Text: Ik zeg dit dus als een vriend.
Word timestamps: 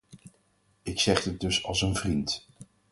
Ik 0.83 0.99
zeg 0.99 1.23
dit 1.23 1.39
dus 1.39 1.63
als 1.63 1.81
een 1.81 1.95
vriend. 1.95 2.45